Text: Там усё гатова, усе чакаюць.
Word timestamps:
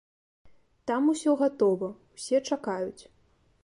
Там 0.91 1.13
усё 1.13 1.37
гатова, 1.43 1.93
усе 2.19 2.37
чакаюць. 2.53 3.03